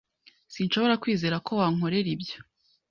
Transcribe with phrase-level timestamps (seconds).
[0.53, 2.37] Sinshobora kwizera ko wankorera ibyo.